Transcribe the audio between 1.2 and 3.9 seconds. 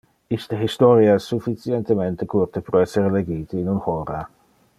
sufficientemente curte pro esser legite in un